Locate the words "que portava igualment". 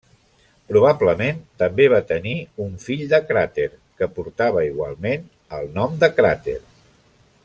4.01-5.29